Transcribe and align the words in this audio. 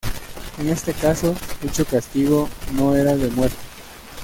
En 0.57 0.67
este 0.67 0.93
caso, 0.95 1.35
dicho 1.61 1.85
castigo 1.85 2.49
no 2.73 2.95
era 2.95 3.15
de 3.15 3.29
muerte. 3.29 3.57